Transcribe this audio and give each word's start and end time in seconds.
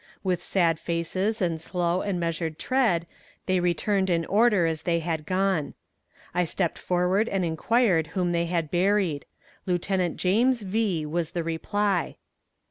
With 0.23 0.41
sad 0.41 0.79
faces 0.79 1.43
and 1.43 1.61
slow 1.61 2.01
and 2.01 2.19
measured 2.19 2.57
tread 2.57 3.05
they 3.45 3.59
returned 3.59 4.09
in 4.09 4.25
order 4.25 4.65
as 4.65 4.81
they 4.81 4.97
had 4.97 5.27
gone. 5.27 5.75
I 6.33 6.43
stepped 6.43 6.79
forward 6.79 7.29
and 7.29 7.45
inquired 7.45 8.07
whom 8.17 8.31
they 8.31 8.47
had 8.47 8.71
buried. 8.71 9.27
Lieutenant 9.67 10.17
James 10.17 10.63
V. 10.63 11.05
was 11.05 11.33
the 11.33 11.43
reply. 11.43 12.15